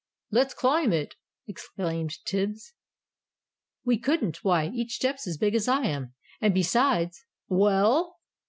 [0.31, 1.13] "Let's climb it!"
[1.47, 2.73] exclaimed Tibbs.
[3.85, 6.15] "We couldn't, why each step's as big as I am.
[6.41, 8.17] And besides" "Well?"